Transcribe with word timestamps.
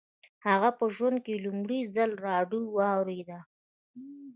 هغه 0.47 0.69
په 0.77 0.85
ژوند 0.95 1.17
کې 1.25 1.43
لومړي 1.45 1.79
ځل 1.95 2.11
راډیو 2.27 2.61
واورېده 2.75 3.39